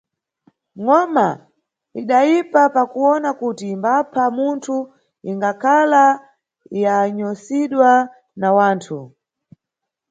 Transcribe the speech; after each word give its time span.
Ngoma 0.81 1.27
idayipa 2.01 2.61
pakuwona 2.75 3.29
kuti 3.39 3.65
imbapha 3.75 4.23
munthu 4.37 4.77
ingakhala 5.29 6.03
yanyosidwa 6.83 7.89
na 8.39 8.49
wanthu. 8.57 8.99